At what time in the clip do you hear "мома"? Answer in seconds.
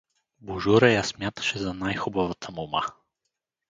2.51-2.81